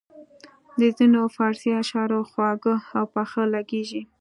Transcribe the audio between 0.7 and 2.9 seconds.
د ځینو فارسي اشعار خواږه